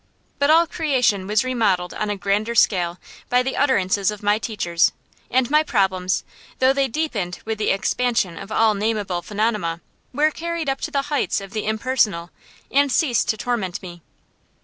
But 0.39 0.49
all 0.49 0.65
creation 0.65 1.27
was 1.27 1.43
remodelled 1.43 1.93
on 1.93 2.09
a 2.09 2.17
grander 2.17 2.55
scale 2.55 2.97
by 3.29 3.43
the 3.43 3.55
utterances 3.55 4.09
of 4.09 4.23
my 4.23 4.39
teachers; 4.39 4.93
and 5.29 5.47
my 5.51 5.61
problems, 5.61 6.23
though 6.57 6.73
they 6.73 6.87
deepened 6.87 7.37
with 7.45 7.59
the 7.59 7.69
expansion 7.69 8.35
of 8.35 8.51
all 8.51 8.73
nameable 8.73 9.21
phenomena, 9.21 9.79
were 10.11 10.31
carried 10.31 10.69
up 10.69 10.81
to 10.81 10.89
the 10.89 11.03
heights 11.13 11.39
of 11.39 11.51
the 11.51 11.67
impersonal, 11.67 12.31
and 12.71 12.91
ceased 12.91 13.29
to 13.29 13.37
torment 13.37 13.79
me. 13.83 14.01